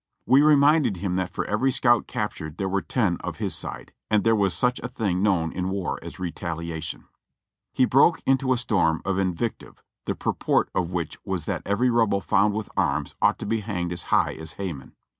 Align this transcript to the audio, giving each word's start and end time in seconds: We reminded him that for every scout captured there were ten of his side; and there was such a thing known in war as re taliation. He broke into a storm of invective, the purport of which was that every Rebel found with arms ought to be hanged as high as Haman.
We 0.25 0.41
reminded 0.41 0.97
him 0.97 1.15
that 1.17 1.29
for 1.29 1.45
every 1.45 1.71
scout 1.71 2.07
captured 2.07 2.57
there 2.57 2.67
were 2.67 2.81
ten 2.81 3.17
of 3.17 3.37
his 3.37 3.53
side; 3.53 3.93
and 4.09 4.23
there 4.23 4.35
was 4.35 4.55
such 4.55 4.79
a 4.79 4.87
thing 4.87 5.21
known 5.21 5.51
in 5.51 5.69
war 5.69 5.99
as 6.01 6.17
re 6.17 6.31
taliation. 6.31 7.03
He 7.71 7.85
broke 7.85 8.23
into 8.25 8.51
a 8.51 8.57
storm 8.57 9.03
of 9.05 9.19
invective, 9.19 9.83
the 10.05 10.15
purport 10.15 10.71
of 10.73 10.89
which 10.89 11.19
was 11.23 11.45
that 11.45 11.61
every 11.67 11.91
Rebel 11.91 12.19
found 12.19 12.55
with 12.55 12.67
arms 12.75 13.13
ought 13.21 13.37
to 13.37 13.45
be 13.45 13.59
hanged 13.59 13.91
as 13.93 14.01
high 14.09 14.33
as 14.33 14.53
Haman. 14.53 14.95